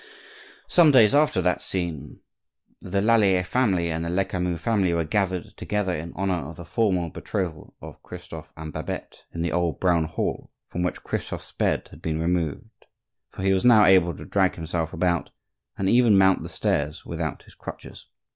Some 0.65 0.89
days 0.91 1.13
after 1.13 1.43
that 1.43 1.61
scene, 1.61 2.21
the 2.81 3.03
Lallier 3.03 3.43
family 3.43 3.91
and 3.91 4.03
the 4.03 4.09
Lecamus 4.09 4.59
family 4.59 4.95
were 4.95 5.03
gathered 5.03 5.55
together 5.55 5.93
in 5.95 6.11
honor 6.15 6.43
of 6.49 6.55
the 6.55 6.65
formal 6.65 7.11
betrothal 7.11 7.75
of 7.83 8.01
Christophe 8.01 8.51
and 8.57 8.73
Babette, 8.73 9.25
in 9.31 9.43
the 9.43 9.51
old 9.51 9.79
brown 9.79 10.05
hall, 10.05 10.49
from 10.65 10.81
which 10.81 11.03
Christophe's 11.03 11.51
bed 11.51 11.89
had 11.91 12.01
been 12.01 12.19
removed; 12.19 12.87
for 13.29 13.43
he 13.43 13.53
was 13.53 13.63
now 13.63 13.85
able 13.85 14.17
to 14.17 14.25
drag 14.25 14.55
himself 14.55 14.91
about 14.91 15.29
and 15.77 15.87
even 15.87 16.17
mount 16.17 16.41
the 16.41 16.49
stairs 16.49 17.05
without 17.05 17.43
his 17.43 17.53
crutches. 17.53 18.07